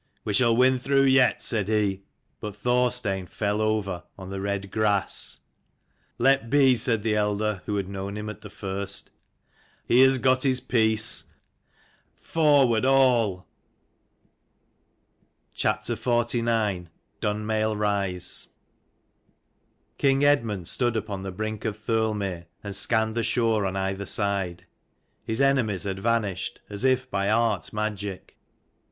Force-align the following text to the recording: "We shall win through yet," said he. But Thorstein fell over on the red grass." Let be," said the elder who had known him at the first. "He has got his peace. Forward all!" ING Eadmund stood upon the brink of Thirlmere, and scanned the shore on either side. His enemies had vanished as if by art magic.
"We 0.25 0.33
shall 0.33 0.55
win 0.55 0.79
through 0.79 1.03
yet," 1.03 1.43
said 1.43 1.67
he. 1.67 2.01
But 2.39 2.55
Thorstein 2.55 3.27
fell 3.27 3.61
over 3.61 4.01
on 4.17 4.31
the 4.31 4.41
red 4.41 4.71
grass." 4.71 5.41
Let 6.17 6.49
be," 6.49 6.75
said 6.75 7.03
the 7.03 7.15
elder 7.15 7.61
who 7.67 7.75
had 7.75 7.87
known 7.87 8.17
him 8.17 8.27
at 8.27 8.41
the 8.41 8.49
first. 8.49 9.11
"He 9.85 9.99
has 10.01 10.17
got 10.17 10.41
his 10.41 10.59
peace. 10.59 11.25
Forward 12.15 12.83
all!" 12.83 13.45
ING 15.53 15.91
Eadmund 20.23 20.67
stood 20.67 20.97
upon 20.97 21.23
the 21.23 21.31
brink 21.31 21.65
of 21.65 21.77
Thirlmere, 21.77 22.45
and 22.63 22.75
scanned 22.75 23.13
the 23.13 23.21
shore 23.23 23.65
on 23.67 23.75
either 23.75 24.05
side. 24.07 24.65
His 25.23 25.41
enemies 25.41 25.83
had 25.83 25.99
vanished 25.99 26.59
as 26.71 26.83
if 26.83 27.07
by 27.11 27.29
art 27.29 27.71
magic. 27.71 28.35